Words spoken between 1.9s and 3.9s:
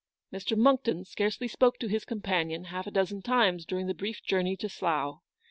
com panion half a dozen times during